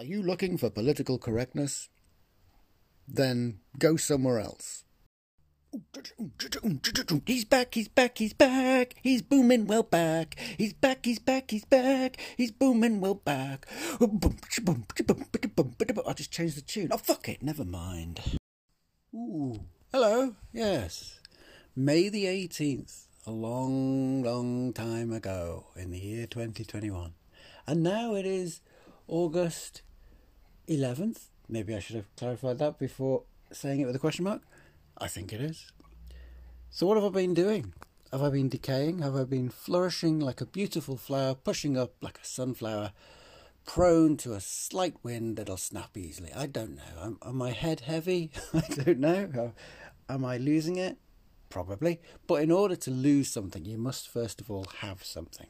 Are 0.00 0.04
you 0.04 0.22
looking 0.22 0.56
for 0.56 0.70
political 0.70 1.18
correctness? 1.18 1.90
Then 3.06 3.58
go 3.78 3.96
somewhere 3.96 4.40
else. 4.40 4.84
He's 7.26 7.44
back, 7.44 7.74
he's 7.74 7.88
back, 7.88 8.16
he's 8.16 8.32
back. 8.32 8.94
He's 9.02 9.20
booming 9.20 9.66
well 9.66 9.82
back. 9.82 10.38
He's 10.56 10.72
back, 10.72 11.04
he's 11.04 11.18
back, 11.18 11.50
he's 11.50 11.66
back. 11.66 12.16
He's 12.38 12.50
booming 12.50 13.02
well 13.02 13.16
back. 13.16 13.66
I 14.00 14.06
just 16.14 16.32
changed 16.32 16.56
the 16.56 16.62
tune. 16.66 16.88
Oh, 16.90 16.96
fuck 16.96 17.28
it, 17.28 17.42
never 17.42 17.66
mind. 17.66 18.22
Ooh, 19.14 19.66
hello, 19.92 20.34
yes. 20.50 21.20
May 21.76 22.08
the 22.08 22.24
18th, 22.24 23.04
a 23.26 23.32
long, 23.32 24.22
long 24.22 24.72
time 24.72 25.12
ago 25.12 25.66
in 25.76 25.90
the 25.90 25.98
year 25.98 26.26
2021. 26.26 27.12
And 27.66 27.82
now 27.82 28.14
it 28.14 28.24
is 28.24 28.62
August 29.06 29.82
11th. 30.70 31.26
Maybe 31.48 31.74
I 31.74 31.80
should 31.80 31.96
have 31.96 32.16
clarified 32.16 32.58
that 32.58 32.78
before 32.78 33.24
saying 33.50 33.80
it 33.80 33.86
with 33.86 33.96
a 33.96 33.98
question 33.98 34.24
mark. 34.24 34.42
I 34.96 35.08
think 35.08 35.32
it 35.32 35.40
is. 35.40 35.72
So, 36.70 36.86
what 36.86 36.96
have 36.96 37.04
I 37.04 37.08
been 37.08 37.34
doing? 37.34 37.72
Have 38.12 38.22
I 38.22 38.30
been 38.30 38.48
decaying? 38.48 39.00
Have 39.00 39.16
I 39.16 39.24
been 39.24 39.50
flourishing 39.50 40.20
like 40.20 40.40
a 40.40 40.46
beautiful 40.46 40.96
flower, 40.96 41.34
pushing 41.34 41.76
up 41.76 41.94
like 42.00 42.18
a 42.22 42.26
sunflower, 42.26 42.92
prone 43.66 44.16
to 44.18 44.34
a 44.34 44.40
slight 44.40 44.94
wind 45.02 45.36
that'll 45.36 45.56
snap 45.56 45.96
easily? 45.96 46.32
I 46.32 46.46
don't 46.46 46.76
know. 46.76 47.02
Am, 47.02 47.18
am 47.26 47.36
my 47.36 47.50
head 47.50 47.80
heavy? 47.80 48.30
I 48.54 48.60
don't 48.60 49.00
know. 49.00 49.52
Am 50.08 50.24
I 50.24 50.36
losing 50.36 50.76
it? 50.76 50.98
Probably. 51.48 52.00
But 52.28 52.44
in 52.44 52.52
order 52.52 52.76
to 52.76 52.90
lose 52.92 53.28
something, 53.28 53.64
you 53.64 53.76
must 53.76 54.08
first 54.08 54.40
of 54.40 54.50
all 54.50 54.66
have 54.78 55.02
something. 55.02 55.48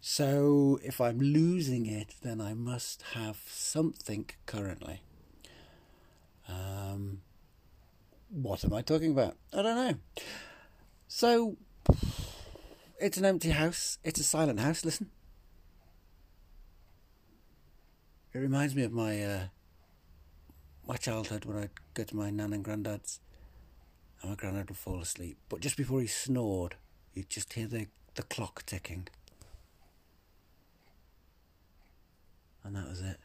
So, 0.00 0.78
if 0.84 1.00
I'm 1.00 1.18
losing 1.18 1.86
it, 1.86 2.14
then 2.22 2.40
I 2.40 2.54
must 2.54 3.02
have 3.14 3.40
something 3.46 4.30
currently. 4.46 5.02
Um, 6.48 7.22
what 8.30 8.64
am 8.64 8.72
I 8.72 8.82
talking 8.82 9.10
about? 9.10 9.36
I 9.52 9.62
don't 9.62 9.76
know. 9.76 9.94
So, 11.08 11.56
it's 13.00 13.18
an 13.18 13.24
empty 13.24 13.50
house. 13.50 13.98
It's 14.04 14.20
a 14.20 14.24
silent 14.24 14.60
house. 14.60 14.84
Listen. 14.84 15.10
It 18.32 18.38
reminds 18.38 18.74
me 18.74 18.84
of 18.84 18.92
my 18.92 19.22
uh, 19.22 19.44
my 20.86 20.96
childhood 20.96 21.44
when 21.46 21.56
I'd 21.56 21.70
go 21.94 22.04
to 22.04 22.16
my 22.16 22.30
nan 22.30 22.52
and 22.52 22.62
granddad's, 22.62 23.20
and 24.20 24.30
my 24.30 24.36
granddad 24.36 24.68
would 24.68 24.78
fall 24.78 25.00
asleep. 25.00 25.38
But 25.48 25.60
just 25.60 25.76
before 25.76 26.00
he 26.00 26.06
snored, 26.06 26.76
you'd 27.14 27.30
just 27.30 27.54
hear 27.54 27.66
the, 27.66 27.86
the 28.14 28.22
clock 28.22 28.64
ticking. 28.66 29.08
And 32.66 32.74
that 32.74 32.88
was 32.88 33.00
it. 33.00 33.18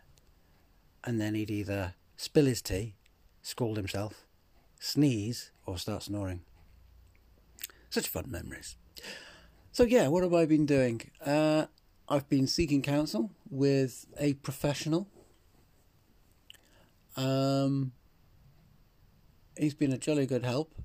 And 1.04 1.20
then 1.20 1.34
he'd 1.34 1.50
either 1.50 1.96
spill 2.16 2.46
his 2.46 2.62
tea, 2.62 2.94
scald 3.42 3.76
himself, 3.76 4.28
sneeze, 4.80 5.52
or 5.66 5.80
start 5.80 6.04
snoring. 6.04 6.42
Such 7.90 8.08
fun 8.08 8.30
memories. 8.30 8.76
So, 9.72 9.84
yeah, 9.84 10.10
what 10.10 10.22
have 10.22 10.34
I 10.34 10.46
been 10.46 10.68
doing? 10.68 11.02
Uh, 11.26 11.66
I've 12.08 12.30
been 12.30 12.46
seeking 12.46 12.84
counsel 12.84 13.32
with 13.50 14.06
a 14.20 14.36
professional. 14.36 15.08
Um, 17.18 17.94
he's 19.58 19.74
been 19.74 19.92
a 19.92 19.98
jolly 19.98 20.28
good 20.28 20.46
help. 20.46 20.76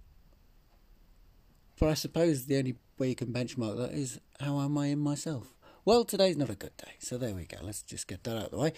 But 1.79 1.91
I 1.91 1.95
suppose 1.95 2.47
the 2.47 2.57
only 2.57 2.77
way 2.97 3.11
you 3.11 3.15
can 3.15 3.35
benchmark 3.35 3.77
that 3.77 3.93
is 3.93 4.19
how 4.41 4.61
am 4.61 4.79
I 4.79 4.87
in 4.87 4.99
myself? 4.99 5.56
Well, 5.87 6.05
today's 6.05 6.37
not 6.37 6.51
a 6.51 6.57
good 6.57 6.77
day, 6.79 6.95
so 6.99 7.17
there 7.17 7.33
we 7.33 7.45
go. 7.45 7.59
Let's 7.63 7.81
just 7.81 8.09
get 8.09 8.25
that 8.25 8.37
out 8.37 8.47
of 8.47 8.51
the 8.51 8.59
way. 8.59 8.73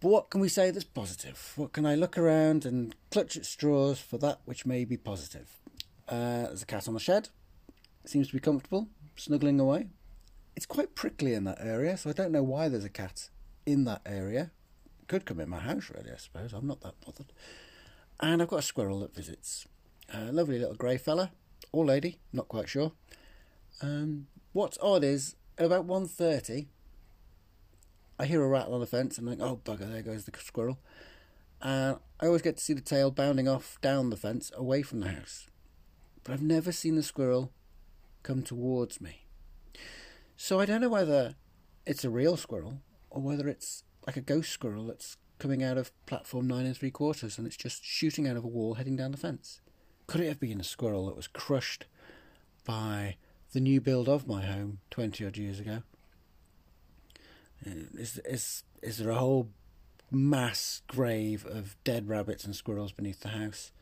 But 0.00 0.08
what 0.08 0.30
can 0.30 0.40
we 0.40 0.48
say 0.48 0.70
that's 0.70 0.82
positive? 0.82 1.52
What 1.56 1.74
can 1.74 1.84
I 1.84 1.94
look 1.94 2.16
around 2.16 2.64
and 2.64 2.96
clutch 3.10 3.36
at 3.36 3.44
straws 3.44 4.00
for 4.00 4.16
that 4.16 4.40
which 4.46 4.64
may 4.64 4.86
be 4.86 4.96
positive? 4.96 5.60
Uh, 6.08 6.44
there's 6.44 6.62
a 6.62 6.66
cat 6.66 6.88
on 6.88 6.94
the 6.94 7.00
shed. 7.00 7.28
Seems 8.06 8.28
to 8.28 8.32
be 8.32 8.40
comfortable, 8.40 8.88
snuggling 9.14 9.60
away. 9.60 9.88
It's 10.56 10.64
quite 10.64 10.94
prickly 10.94 11.34
in 11.34 11.44
that 11.44 11.58
area, 11.60 11.98
so 11.98 12.08
I 12.08 12.14
don't 12.14 12.32
know 12.32 12.42
why 12.42 12.70
there's 12.70 12.86
a 12.86 12.88
cat 12.88 13.28
in 13.66 13.84
that 13.84 14.00
area. 14.06 14.52
Could 15.08 15.26
come 15.26 15.38
in 15.38 15.50
my 15.50 15.58
house, 15.58 15.90
really, 15.94 16.10
I 16.10 16.16
suppose. 16.16 16.54
I'm 16.54 16.66
not 16.66 16.80
that 16.80 16.98
bothered. 17.04 17.30
And 18.20 18.40
I've 18.40 18.48
got 18.48 18.60
a 18.60 18.62
squirrel 18.62 19.00
that 19.00 19.14
visits. 19.14 19.68
A 20.14 20.32
lovely 20.32 20.58
little 20.58 20.76
grey 20.76 20.96
fella, 20.96 21.32
or 21.72 21.84
lady, 21.84 22.16
not 22.32 22.48
quite 22.48 22.70
sure. 22.70 22.92
Um, 23.82 24.28
what's 24.54 24.78
odd 24.80 25.04
is, 25.04 25.36
at 25.58 25.64
about 25.64 25.86
1.30, 25.86 26.66
I 28.18 28.26
hear 28.26 28.42
a 28.42 28.48
rattle 28.48 28.74
on 28.74 28.80
the 28.80 28.86
fence. 28.86 29.18
And 29.18 29.28
I'm 29.28 29.38
like, 29.38 29.48
oh 29.48 29.60
bugger, 29.64 29.90
there 29.90 30.02
goes 30.02 30.24
the 30.24 30.32
squirrel. 30.38 30.78
And 31.62 31.96
I 32.20 32.26
always 32.26 32.42
get 32.42 32.56
to 32.58 32.62
see 32.62 32.74
the 32.74 32.80
tail 32.80 33.10
bounding 33.10 33.48
off 33.48 33.78
down 33.80 34.10
the 34.10 34.16
fence 34.16 34.50
away 34.54 34.82
from 34.82 35.00
the 35.00 35.08
house. 35.08 35.48
But 36.24 36.32
I've 36.32 36.42
never 36.42 36.72
seen 36.72 36.96
the 36.96 37.02
squirrel 37.02 37.52
come 38.22 38.42
towards 38.42 39.00
me. 39.00 39.26
So 40.36 40.60
I 40.60 40.66
don't 40.66 40.80
know 40.80 40.88
whether 40.88 41.34
it's 41.86 42.04
a 42.04 42.10
real 42.10 42.36
squirrel 42.36 42.80
or 43.10 43.22
whether 43.22 43.48
it's 43.48 43.84
like 44.06 44.16
a 44.16 44.20
ghost 44.20 44.50
squirrel 44.50 44.86
that's 44.86 45.16
coming 45.38 45.62
out 45.62 45.78
of 45.78 45.92
platform 46.06 46.46
nine 46.46 46.66
and 46.66 46.76
three 46.76 46.90
quarters 46.90 47.38
and 47.38 47.46
it's 47.46 47.56
just 47.56 47.84
shooting 47.84 48.26
out 48.26 48.36
of 48.36 48.44
a 48.44 48.48
wall 48.48 48.74
heading 48.74 48.96
down 48.96 49.12
the 49.12 49.16
fence. 49.16 49.60
Could 50.06 50.20
it 50.20 50.28
have 50.28 50.40
been 50.40 50.60
a 50.60 50.64
squirrel 50.64 51.06
that 51.06 51.16
was 51.16 51.26
crushed 51.26 51.86
by 52.64 53.16
the 53.56 53.60
new 53.62 53.80
build 53.80 54.06
of 54.06 54.28
my 54.28 54.42
home 54.42 54.80
20 54.90 55.24
odd 55.24 55.38
years 55.38 55.58
ago? 55.58 55.78
Is, 57.64 58.20
is, 58.26 58.64
is 58.82 58.98
there 58.98 59.08
a 59.08 59.14
whole 59.14 59.48
mass 60.10 60.82
grave 60.88 61.46
of 61.46 61.74
dead 61.82 62.06
rabbits 62.06 62.44
and 62.44 62.54
squirrels 62.54 62.92
beneath 62.92 63.20
the 63.20 63.30
house? 63.30 63.72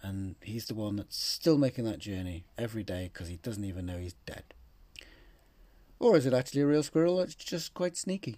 And 0.00 0.36
he's 0.40 0.66
the 0.66 0.76
one 0.76 0.94
that's 0.94 1.16
still 1.16 1.58
making 1.58 1.86
that 1.86 1.98
journey 1.98 2.44
every 2.56 2.84
day 2.84 3.10
because 3.12 3.26
he 3.26 3.38
doesn't 3.38 3.64
even 3.64 3.84
know 3.84 3.98
he's 3.98 4.14
dead. 4.26 4.44
Or 5.98 6.16
is 6.16 6.24
it 6.24 6.32
actually 6.32 6.60
a 6.60 6.66
real 6.68 6.84
squirrel 6.84 7.16
that's 7.16 7.34
just 7.34 7.74
quite 7.74 7.96
sneaky? 7.96 8.36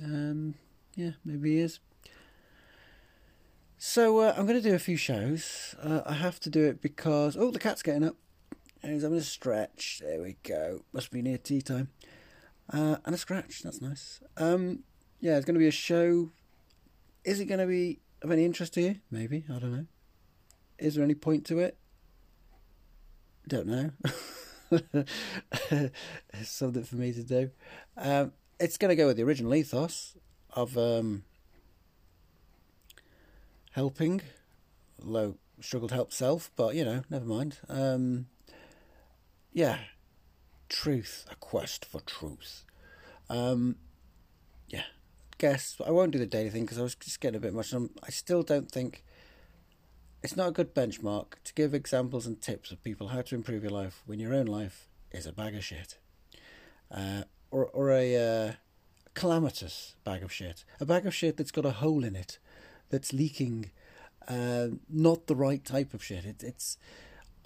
Um, 0.00 0.54
yeah, 0.94 1.12
maybe 1.24 1.56
he 1.56 1.58
is. 1.58 1.80
So 3.76 4.20
uh, 4.20 4.34
I'm 4.38 4.46
going 4.46 4.62
to 4.62 4.68
do 4.68 4.76
a 4.76 4.78
few 4.78 4.96
shows. 4.96 5.74
Uh, 5.82 6.02
I 6.06 6.12
have 6.12 6.38
to 6.40 6.48
do 6.48 6.62
it 6.62 6.80
because 6.80 7.36
oh, 7.36 7.50
the 7.50 7.58
cat's 7.58 7.82
getting 7.82 8.04
up. 8.04 8.14
He's 8.82 9.02
having 9.02 9.18
a 9.18 9.22
stretch. 9.22 10.00
There 10.02 10.22
we 10.22 10.36
go. 10.42 10.82
Must 10.92 11.10
be 11.10 11.22
near 11.22 11.38
tea 11.38 11.62
time. 11.62 11.88
Uh, 12.72 12.96
and 13.04 13.14
a 13.14 13.18
scratch. 13.18 13.62
That's 13.62 13.80
nice. 13.80 14.20
Um, 14.36 14.80
yeah, 15.20 15.36
it's 15.36 15.44
going 15.44 15.54
to 15.54 15.60
be 15.60 15.68
a 15.68 15.72
show. 15.72 16.30
Is 17.24 17.40
it 17.40 17.46
going 17.46 17.60
to 17.60 17.66
be 17.66 18.00
of 18.22 18.30
any 18.30 18.44
interest 18.44 18.74
to 18.74 18.82
you? 18.82 18.96
Maybe. 19.10 19.44
I 19.48 19.58
don't 19.58 19.72
know. 19.72 19.86
Is 20.78 20.94
there 20.94 21.04
any 21.04 21.14
point 21.14 21.46
to 21.46 21.58
it? 21.58 21.76
Don't 23.48 23.66
know. 23.66 23.90
it's 24.70 26.50
something 26.50 26.84
for 26.84 26.96
me 26.96 27.12
to 27.12 27.22
do. 27.22 27.50
Um, 27.96 28.32
it's 28.58 28.76
going 28.76 28.88
to 28.90 28.96
go 28.96 29.06
with 29.06 29.16
the 29.16 29.22
original 29.22 29.54
ethos 29.54 30.16
of 30.50 30.76
um, 30.76 31.24
helping, 33.72 34.22
struggle 35.60 35.88
to 35.88 35.94
help 35.94 36.12
self, 36.12 36.50
but 36.56 36.74
you 36.74 36.84
know, 36.84 37.02
never 37.10 37.24
mind. 37.24 37.58
Um, 37.68 38.26
yeah, 39.56 39.78
truth, 40.68 41.24
a 41.32 41.34
quest 41.36 41.86
for 41.86 42.02
truth. 42.02 42.66
Um, 43.30 43.76
yeah, 44.68 44.82
guess 45.38 45.78
I 45.84 45.92
won't 45.92 46.10
do 46.10 46.18
the 46.18 46.26
daily 46.26 46.50
thing 46.50 46.64
because 46.64 46.78
I 46.78 46.82
was 46.82 46.94
just 46.94 47.22
getting 47.22 47.38
a 47.38 47.40
bit 47.40 47.54
much. 47.54 47.72
I'm, 47.72 47.88
I 48.04 48.10
still 48.10 48.42
don't 48.42 48.70
think 48.70 49.02
it's 50.22 50.36
not 50.36 50.48
a 50.48 50.52
good 50.52 50.74
benchmark 50.74 51.42
to 51.42 51.54
give 51.54 51.72
examples 51.72 52.26
and 52.26 52.38
tips 52.38 52.70
of 52.70 52.84
people 52.84 53.08
how 53.08 53.22
to 53.22 53.34
improve 53.34 53.62
your 53.62 53.72
life 53.72 54.02
when 54.04 54.20
your 54.20 54.34
own 54.34 54.44
life 54.44 54.88
is 55.10 55.24
a 55.24 55.32
bag 55.32 55.56
of 55.56 55.64
shit, 55.64 55.96
uh, 56.90 57.22
or 57.50 57.64
or 57.64 57.90
a 57.92 58.14
uh, 58.14 58.52
calamitous 59.14 59.94
bag 60.04 60.22
of 60.22 60.30
shit, 60.30 60.66
a 60.80 60.84
bag 60.84 61.06
of 61.06 61.14
shit 61.14 61.38
that's 61.38 61.50
got 61.50 61.64
a 61.64 61.70
hole 61.70 62.04
in 62.04 62.14
it, 62.14 62.38
that's 62.90 63.14
leaking, 63.14 63.70
uh, 64.28 64.66
not 64.90 65.28
the 65.28 65.34
right 65.34 65.64
type 65.64 65.94
of 65.94 66.04
shit. 66.04 66.26
It, 66.26 66.42
it's 66.42 66.76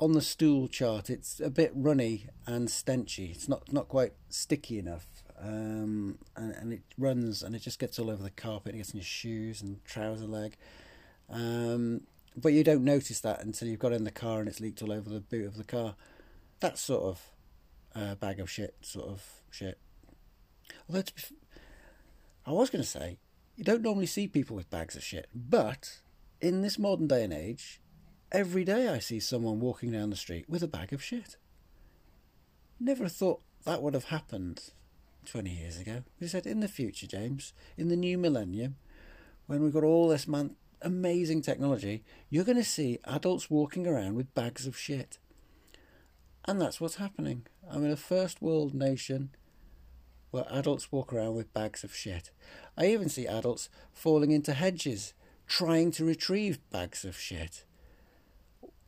on 0.01 0.13
the 0.13 0.23
stool 0.23 0.67
chart, 0.67 1.11
it's 1.11 1.41
a 1.41 1.51
bit 1.51 1.71
runny 1.75 2.27
and 2.47 2.69
stenchy. 2.69 3.31
It's 3.31 3.49
not 3.49 3.71
not 3.71 3.89
quite 3.89 4.15
sticky 4.31 4.79
enough, 4.79 5.07
um, 5.39 6.19
and, 6.35 6.53
and 6.53 6.73
it 6.73 6.83
runs 6.99 7.43
and 7.43 7.55
it 7.55 7.61
just 7.61 7.79
gets 7.79 7.99
all 7.99 8.11
over 8.11 8.23
the 8.23 8.31
carpet. 8.31 8.75
It 8.75 8.79
gets 8.79 8.91
in 8.91 8.97
your 8.97 9.05
shoes 9.05 9.61
and 9.61 9.85
trouser 9.85 10.27
leg, 10.27 10.57
um, 11.29 12.01
but 12.35 12.55
you 12.55 12.65
don't 12.65 12.83
notice 12.83 13.21
that 13.21 13.45
until 13.45 13.69
you've 13.69 13.79
got 13.79 13.93
in 13.93 14.05
the 14.05 14.11
car 14.11 14.41
and 14.41 14.49
it's 14.49 14.61
leaked 14.61 14.83
all 14.83 14.91
over 14.91 15.11
the 15.11 15.21
boot 15.21 15.47
of 15.47 15.59
the 15.59 15.65
car. 15.65 15.95
That 16.61 16.79
sort 16.79 17.03
of 17.03 17.23
uh, 17.95 18.15
bag 18.15 18.41
of 18.41 18.51
shit, 18.51 18.77
sort 18.81 19.09
of 19.09 19.23
shit. 19.51 19.79
Although 20.89 21.03
be, 21.03 21.23
I 22.47 22.53
was 22.53 22.71
going 22.71 22.83
to 22.83 22.89
say, 22.89 23.19
you 23.57 23.65
don't 23.65 23.83
normally 23.83 24.07
see 24.07 24.27
people 24.29 24.57
with 24.57 24.71
bags 24.71 24.97
of 24.97 25.03
shit, 25.03 25.29
but 25.35 26.01
in 26.41 26.63
this 26.63 26.79
modern 26.79 27.07
day 27.07 27.25
and 27.25 27.33
age, 27.33 27.81
Every 28.33 28.63
day 28.63 28.87
I 28.87 29.01
see 29.01 29.19
someone 29.19 29.59
walking 29.59 29.91
down 29.91 30.11
the 30.11 30.17
street 30.17 30.49
with 30.49 30.63
a 30.63 30.69
bag 30.69 30.93
of 30.93 31.03
shit. 31.03 31.37
Never 32.79 33.09
thought 33.09 33.43
that 33.65 33.83
would 33.83 33.95
have 33.95 34.05
happened 34.05 34.71
20 35.27 35.51
years 35.51 35.81
ago. 35.81 36.05
We 36.21 36.29
said, 36.29 36.47
in 36.47 36.61
the 36.61 36.69
future, 36.69 37.09
James, 37.09 37.53
in 37.77 37.89
the 37.89 37.97
new 37.97 38.17
millennium, 38.17 38.77
when 39.47 39.63
we've 39.63 39.73
got 39.73 39.83
all 39.83 40.09
this 40.09 40.29
man 40.29 40.55
amazing 40.81 41.43
technology, 41.43 42.05
you're 42.31 42.45
going 42.45 42.57
to 42.57 42.65
see 42.65 43.01
adults 43.05 43.51
walking 43.51 43.87
around 43.87 44.15
with 44.15 44.33
bags 44.33 44.65
of 44.65 44.79
shit. 44.79 45.19
And 46.47 46.61
that's 46.61 46.81
what's 46.81 46.97
happening. 46.97 47.47
I'm 47.69 47.85
in 47.85 47.91
a 47.91 47.97
first 47.97 48.41
world 48.41 48.75
nation 48.75 49.31
where 50.31 50.47
adults 50.51 50.93
walk 50.93 51.13
around 51.13 51.35
with 51.35 51.53
bags 51.53 51.83
of 51.83 51.95
shit. 51.95 52.31
I 52.79 52.87
even 52.87 53.09
see 53.09 53.27
adults 53.27 53.69
falling 53.93 54.31
into 54.31 54.53
hedges 54.53 55.15
trying 55.49 55.91
to 55.91 56.05
retrieve 56.05 56.61
bags 56.71 57.05
of 57.05 57.19
shit. 57.19 57.65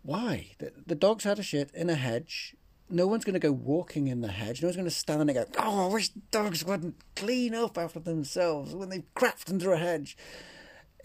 Why? 0.02 0.52
The, 0.58 0.72
the 0.87 0.94
dog's 0.94 1.25
had 1.25 1.38
a 1.38 1.43
shit 1.43 1.70
in 1.75 1.88
a 1.88 1.94
hedge. 1.94 2.56
No 2.90 3.06
one's 3.06 3.25
going 3.25 3.34
to 3.34 3.40
go 3.40 3.52
walking 3.52 4.08
in 4.08 4.20
the 4.20 4.28
hedge. 4.28 4.60
No 4.60 4.66
one's 4.66 4.76
going 4.76 4.88
to 4.88 4.90
stand 4.90 5.28
there 5.28 5.37
and 5.43 5.52
go, 5.54 5.62
Oh, 5.62 5.88
I 5.88 5.93
wish 5.93 6.10
dogs 6.31 6.64
wouldn't 6.64 6.96
clean 7.16 7.54
up 7.54 7.78
after 7.78 8.00
themselves 8.00 8.75
when 8.75 8.88
they've 8.88 9.14
crapped 9.14 9.50
under 9.50 9.72
a 9.72 9.78
hedge. 9.78 10.16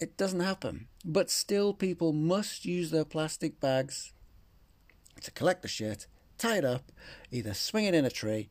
It 0.00 0.16
doesn't 0.16 0.40
happen. 0.40 0.88
But 1.04 1.30
still, 1.30 1.72
people 1.72 2.12
must 2.12 2.64
use 2.64 2.90
their 2.90 3.04
plastic 3.04 3.60
bags 3.60 4.12
to 5.22 5.30
collect 5.30 5.62
the 5.62 5.68
shit, 5.68 6.06
tie 6.36 6.58
it 6.58 6.64
up, 6.64 6.92
either 7.30 7.54
swing 7.54 7.84
it 7.84 7.94
in 7.94 8.04
a 8.04 8.10
tree, 8.10 8.48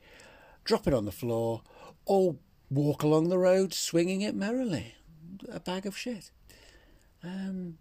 drop 0.64 0.88
it 0.88 0.94
on 0.94 1.06
the 1.06 1.12
floor, 1.12 1.62
or 2.06 2.36
walk 2.70 3.04
along 3.04 3.30
the 3.30 3.38
road 3.38 3.74
swinging 3.74 4.22
it 4.22 4.36
merrily. 4.36 4.96
A 5.50 5.60
bag 5.60 5.86
of 5.86 5.98
shit. 5.98 6.32
Um, 7.24 7.78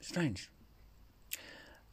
strange. 0.00 0.51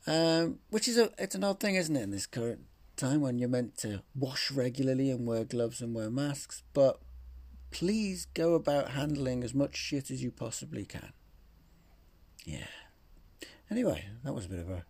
Um, 0.09 0.57
which 0.71 0.87
is 0.87 0.97
a 0.97 1.11
it's 1.19 1.35
an 1.35 1.43
odd 1.43 1.59
thing, 1.59 1.75
isn't 1.75 1.95
it, 1.95 2.01
in 2.01 2.09
this 2.09 2.25
current 2.25 2.61
time 2.97 3.21
when 3.21 3.37
you're 3.37 3.47
meant 3.47 3.77
to 3.77 4.01
wash 4.15 4.49
regularly 4.49 5.11
and 5.11 5.27
wear 5.27 5.43
gloves 5.43 5.81
and 5.81 5.93
wear 5.93 6.09
masks, 6.09 6.63
but 6.73 6.99
please 7.69 8.25
go 8.33 8.55
about 8.55 8.89
handling 8.89 9.43
as 9.43 9.53
much 9.53 9.75
shit 9.75 10.09
as 10.09 10.23
you 10.23 10.31
possibly 10.31 10.83
can. 10.83 11.13
Yeah. 12.43 12.65
Anyway, 13.69 14.05
that 14.23 14.33
was 14.33 14.45
a 14.45 14.49
bit 14.49 14.59
of 14.59 14.71
a 14.71 14.83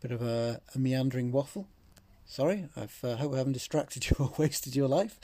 bit 0.00 0.12
of 0.12 0.22
a, 0.22 0.62
a 0.74 0.78
meandering 0.78 1.30
waffle. 1.30 1.68
Sorry, 2.24 2.68
I 2.74 2.88
uh, 3.06 3.16
hope 3.16 3.34
I 3.34 3.36
haven't 3.36 3.52
distracted 3.52 4.06
you 4.10 4.16
or 4.18 4.32
wasted 4.38 4.74
your 4.74 4.88
life. 4.88 5.20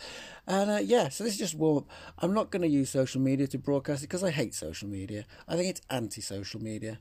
And 0.47 0.71
uh, 0.71 0.81
yeah, 0.83 1.09
so 1.09 1.25
this 1.25 1.33
is 1.33 1.39
just 1.39 1.55
warm 1.55 1.79
up. 1.79 1.87
I'm 2.19 2.35
not 2.35 2.51
going 2.51 2.61
to 2.61 2.69
use 2.69 2.91
social 2.91 3.23
media 3.23 3.47
to 3.47 3.59
broadcast 3.59 4.03
it 4.03 4.09
because 4.09 4.23
I 4.23 4.33
hate 4.33 4.55
social 4.55 4.87
media. 4.87 5.25
I 5.49 5.57
think 5.57 5.71
it's 5.71 5.81
anti-social 5.89 6.63
media. 6.63 6.99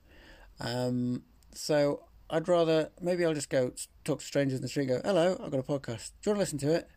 Um, 0.62 1.24
so 1.58 2.04
I'd 2.30 2.48
rather 2.48 2.92
maybe 3.02 3.26
I'll 3.26 3.34
just 3.34 3.50
go 3.50 3.72
talk 4.04 4.20
to 4.20 4.26
strangers 4.26 4.58
in 4.58 4.62
the 4.62 4.68
street. 4.68 4.90
and 4.90 5.02
Go, 5.04 5.08
hello, 5.08 5.40
I've 5.44 5.52
got 5.52 5.60
a 5.60 5.64
podcast. 5.64 6.12
Do 6.22 6.30
you 6.30 6.32
want 6.32 6.38
to 6.38 6.40
listen 6.40 6.58
to 6.60 6.74
it? 6.74 6.90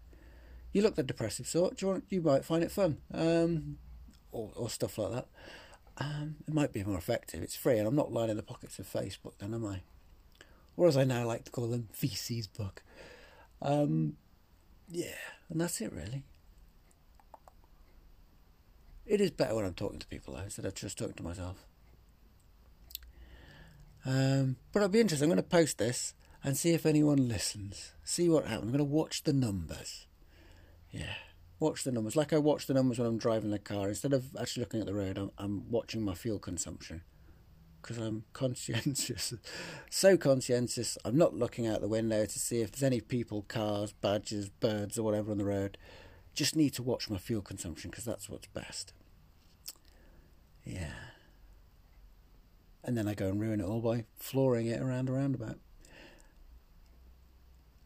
You 0.72 0.82
look 0.82 0.94
the 0.94 1.02
depressive 1.02 1.46
sort. 1.46 1.76
Do 1.76 1.86
you 1.86 1.92
want? 1.92 2.04
You 2.10 2.20
might 2.20 2.44
find 2.44 2.62
it 2.62 2.70
fun, 2.70 2.98
um, 3.12 3.78
or 4.30 4.52
or 4.54 4.70
stuff 4.70 4.98
like 4.98 5.12
that. 5.12 5.26
Um, 5.98 6.36
it 6.46 6.54
might 6.54 6.72
be 6.72 6.84
more 6.84 6.98
effective. 6.98 7.42
It's 7.42 7.56
free, 7.56 7.78
and 7.78 7.86
I'm 7.86 7.96
not 7.96 8.12
lining 8.12 8.36
the 8.36 8.42
pockets 8.42 8.78
of 8.78 8.86
Facebook, 8.86 9.38
then 9.38 9.52
am 9.52 9.66
I? 9.66 9.82
Or 10.76 10.86
as 10.86 10.96
I 10.96 11.04
now 11.04 11.26
like 11.26 11.44
to 11.44 11.50
call 11.50 11.66
them, 11.66 11.88
feces 11.92 12.46
book. 12.46 12.82
Um, 13.60 14.16
yeah, 14.88 15.16
and 15.48 15.60
that's 15.60 15.80
it 15.80 15.92
really. 15.92 16.24
It 19.04 19.20
is 19.20 19.32
better 19.32 19.56
when 19.56 19.64
I'm 19.64 19.74
talking 19.74 19.98
to 19.98 20.06
people 20.06 20.34
though, 20.34 20.42
instead 20.42 20.64
of 20.64 20.74
just 20.74 20.96
talking 20.96 21.14
to 21.14 21.22
myself. 21.22 21.66
Um, 24.04 24.56
but 24.72 24.80
it'll 24.80 24.88
be 24.88 25.00
interesting. 25.00 25.30
I'm 25.30 25.36
going 25.36 25.42
to 25.42 25.48
post 25.48 25.78
this 25.78 26.14
and 26.42 26.56
see 26.56 26.72
if 26.72 26.86
anyone 26.86 27.28
listens. 27.28 27.92
See 28.04 28.28
what 28.28 28.46
happens. 28.46 28.64
I'm 28.64 28.68
going 28.70 28.78
to 28.78 28.84
watch 28.84 29.24
the 29.24 29.32
numbers. 29.32 30.06
Yeah, 30.90 31.14
watch 31.58 31.84
the 31.84 31.92
numbers. 31.92 32.16
Like 32.16 32.32
I 32.32 32.38
watch 32.38 32.66
the 32.66 32.74
numbers 32.74 32.98
when 32.98 33.06
I'm 33.06 33.18
driving 33.18 33.50
the 33.50 33.58
car. 33.58 33.88
Instead 33.88 34.12
of 34.12 34.36
actually 34.40 34.62
looking 34.62 34.80
at 34.80 34.86
the 34.86 34.94
road, 34.94 35.18
I'm, 35.18 35.30
I'm 35.38 35.70
watching 35.70 36.02
my 36.02 36.14
fuel 36.14 36.38
consumption 36.38 37.02
because 37.82 37.98
I'm 37.98 38.24
conscientious. 38.32 39.34
so 39.90 40.16
conscientious, 40.16 40.98
I'm 41.04 41.16
not 41.16 41.34
looking 41.34 41.66
out 41.66 41.80
the 41.80 41.88
window 41.88 42.24
to 42.24 42.38
see 42.38 42.60
if 42.60 42.72
there's 42.72 42.82
any 42.82 43.00
people, 43.00 43.42
cars, 43.42 43.92
badges, 43.92 44.48
birds, 44.48 44.98
or 44.98 45.02
whatever 45.02 45.30
on 45.30 45.38
the 45.38 45.44
road. 45.44 45.78
Just 46.34 46.56
need 46.56 46.70
to 46.74 46.82
watch 46.82 47.10
my 47.10 47.18
fuel 47.18 47.42
consumption 47.42 47.90
because 47.90 48.04
that's 48.04 48.28
what's 48.28 48.46
best. 48.48 48.92
Yeah. 50.64 50.92
And 52.90 52.98
then 52.98 53.06
I 53.06 53.14
go 53.14 53.28
and 53.28 53.40
ruin 53.40 53.60
it 53.60 53.64
all 53.64 53.80
by 53.80 54.02
flooring 54.16 54.66
it 54.66 54.82
around 54.82 55.08
a 55.08 55.12
roundabout. 55.12 55.60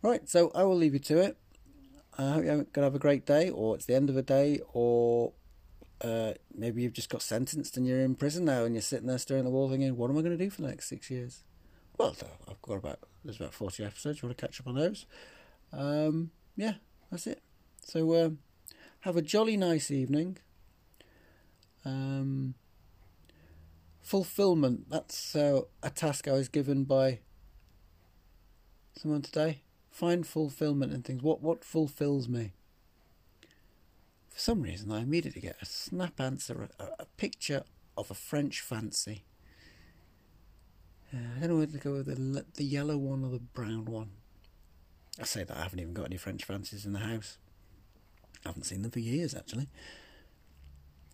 Right, 0.01 0.27
so 0.27 0.51
I 0.55 0.63
will 0.63 0.77
leave 0.79 0.95
you 0.95 0.99
to 1.01 1.19
it. 1.19 1.37
I 2.17 2.31
hope 2.31 2.45
you're 2.45 2.55
going 2.55 2.67
to 2.73 2.81
have 2.85 2.95
a 2.95 2.99
great 2.99 3.27
day, 3.27 3.51
or 3.51 3.75
it's 3.75 3.85
the 3.85 3.95
end 3.95 4.09
of 4.09 4.17
a 4.17 4.23
day, 4.23 4.61
or 4.73 5.35
uh, 6.01 6.33
maybe 6.55 6.81
you've 6.81 6.95
just 6.95 7.11
got 7.11 7.21
sentenced 7.21 7.77
and 7.77 7.87
you're 7.87 8.01
in 8.01 8.15
prison 8.15 8.47
now 8.47 8.65
and 8.65 8.75
you're 8.75 8.81
sitting 8.81 9.07
there 9.07 9.19
staring 9.19 9.43
at 9.43 9.45
the 9.45 9.51
wall 9.51 9.69
thinking, 9.69 9.95
what 9.95 10.09
am 10.09 10.17
I 10.17 10.23
going 10.23 10.39
to 10.39 10.43
do 10.43 10.49
for 10.49 10.63
the 10.63 10.69
next 10.69 10.89
six 10.89 11.11
years? 11.11 11.43
Well, 11.99 12.17
I've 12.49 12.63
got 12.63 12.79
about, 12.79 13.01
there's 13.23 13.37
about 13.37 13.53
40 13.53 13.85
episodes. 13.85 14.23
You 14.23 14.29
want 14.29 14.39
to 14.39 14.47
catch 14.47 14.59
up 14.59 14.67
on 14.67 14.77
those? 14.77 15.05
Um, 15.71 16.31
yeah, 16.57 16.77
that's 17.11 17.27
it. 17.27 17.43
So 17.83 18.25
um, 18.25 18.39
have 19.01 19.19
a 19.19 19.23
jolly 19.23 19.59
nice 19.59 19.91
evening. 19.91 20.39
Um, 21.85 22.55
fulfillment. 24.05 24.89
That's 24.91 25.35
uh, 25.35 25.63
a 25.83 25.91
task 25.91 26.29
I 26.29 26.33
was 26.33 26.49
given 26.49 26.85
by 26.85 27.21
someone 28.97 29.23
today. 29.23 29.63
Find 29.91 30.27
fulfillment 30.27 30.93
in 30.93 31.03
things. 31.03 31.23
What 31.23 31.43
what 31.43 31.65
fulfills 31.65 32.29
me? 32.29 32.53
For 34.31 34.41
some 34.41 34.63
reason, 34.63 34.93
I 34.93 35.01
immediately 35.03 35.41
get 35.41 35.57
a 35.63 35.67
snap 35.67 36.21
answer, 36.21 36.69
a, 36.79 36.85
a 37.01 37.07
picture 37.17 37.63
of 37.97 38.11
a 38.11 38.15
French 38.15 38.61
fancy. 38.61 39.25
Uh, 41.13 41.19
I 41.37 41.41
don't 41.41 41.51
know 41.51 41.57
whether 41.59 41.79
to 41.79 41.79
go 41.79 41.93
with 41.93 42.07
the 42.07 42.45
the 42.55 42.65
yellow 42.65 42.99
one 42.99 43.25
or 43.25 43.31
the 43.31 43.39
brown 43.39 43.87
one. 43.87 44.11
I 45.21 45.25
say 45.25 45.45
that 45.45 45.57
I 45.57 45.63
haven't 45.63 45.79
even 45.79 45.95
got 45.95 46.07
any 46.07 46.17
French 46.17 46.45
fancies 46.45 46.85
in 46.85 46.93
the 46.93 46.99
house. 46.99 47.39
I 48.45 48.49
haven't 48.49 48.65
seen 48.65 48.83
them 48.83 48.91
for 48.91 48.99
years, 48.99 49.35
actually. 49.35 49.69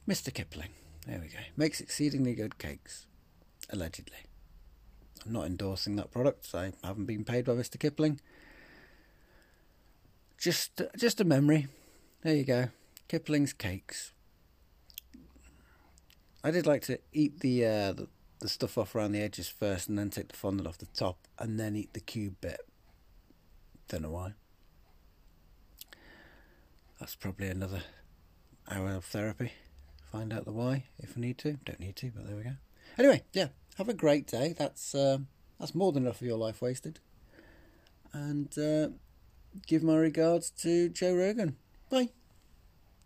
Mr. 0.08 0.32
Kipling. 0.32 0.70
There 1.06 1.18
we 1.20 1.28
go. 1.28 1.38
Makes 1.56 1.80
exceedingly 1.80 2.34
good 2.34 2.58
cakes. 2.58 3.06
Allegedly. 3.70 4.18
I'm 5.24 5.32
not 5.32 5.46
endorsing 5.46 5.96
that 5.96 6.10
product. 6.10 6.48
I 6.54 6.72
haven't 6.82 7.06
been 7.06 7.24
paid 7.24 7.44
by 7.44 7.52
Mr. 7.52 7.78
Kipling. 7.78 8.20
Just, 10.38 10.80
just 10.96 11.20
a 11.20 11.24
memory. 11.24 11.68
There 12.22 12.34
you 12.34 12.44
go. 12.44 12.68
Kipling's 13.08 13.52
cakes. 13.52 14.12
I 16.42 16.50
did 16.50 16.66
like 16.66 16.82
to 16.82 16.98
eat 17.12 17.40
the, 17.40 17.66
uh, 17.66 17.92
the 17.92 18.08
the 18.40 18.48
stuff 18.48 18.78
off 18.78 18.94
around 18.94 19.12
the 19.12 19.20
edges 19.20 19.48
first, 19.48 19.88
and 19.88 19.98
then 19.98 20.10
take 20.10 20.28
the 20.28 20.36
fondant 20.36 20.66
off 20.66 20.78
the 20.78 20.86
top, 20.86 21.18
and 21.38 21.60
then 21.60 21.76
eat 21.76 21.92
the 21.92 22.00
cube 22.00 22.36
bit. 22.40 22.60
Don't 23.88 24.02
know 24.02 24.10
why. 24.10 24.32
That's 26.98 27.14
probably 27.14 27.48
another 27.48 27.82
hour 28.70 28.90
of 28.90 29.04
therapy. 29.04 29.52
Find 30.10 30.32
out 30.32 30.44
the 30.44 30.52
why 30.52 30.84
if 30.98 31.16
I 31.16 31.20
need 31.20 31.38
to. 31.38 31.58
Don't 31.64 31.80
need 31.80 31.96
to, 31.96 32.10
but 32.14 32.26
there 32.26 32.36
we 32.36 32.42
go. 32.42 32.52
Anyway, 32.98 33.22
yeah, 33.32 33.48
have 33.76 33.88
a 33.88 33.94
great 33.94 34.26
day. 34.26 34.54
That's 34.58 34.94
uh, 34.94 35.18
that's 35.58 35.74
more 35.74 35.92
than 35.92 36.04
enough 36.04 36.20
of 36.20 36.26
your 36.26 36.38
life 36.38 36.60
wasted. 36.60 36.98
And 38.12 38.56
uh, 38.58 38.88
give 39.66 39.82
my 39.82 39.96
regards 39.96 40.50
to 40.62 40.88
Joe 40.88 41.14
Rogan. 41.14 41.56
Bye. 41.90 42.10